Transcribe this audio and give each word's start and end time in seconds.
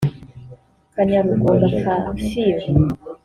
Kanyarugunga 0.93 1.65
Fafil 1.81 2.59